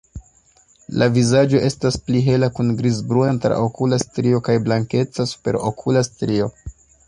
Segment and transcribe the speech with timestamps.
[1.01, 6.53] La vizaĝo estas pli hela kun grizbruna traokula strio kaj blankeca superokula strio.